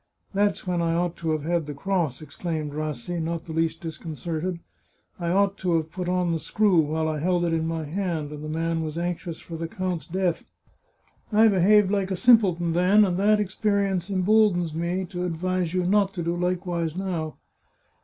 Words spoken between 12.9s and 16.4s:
and that experience emboldens me to advise you not to do